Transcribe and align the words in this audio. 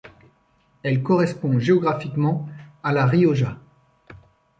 Elle 0.81 1.03
correspond 1.03 1.59
géographiquement 1.59 2.49
à 2.81 2.91
La 2.91 3.05
Rioja. 3.05 3.59